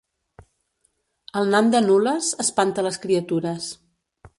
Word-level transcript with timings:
El 1.41 1.53
nan 1.57 1.71
de 1.75 1.85
Nulles 1.91 2.33
espanta 2.49 2.89
les 2.91 3.03
criatures 3.07 3.73